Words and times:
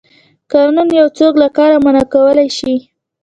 قانون 0.51 0.87
یو 0.99 1.07
څوک 1.17 1.33
له 1.41 1.47
کار 1.57 1.71
منع 1.85 2.03
کولی 2.13 2.47
شي. 2.57 2.75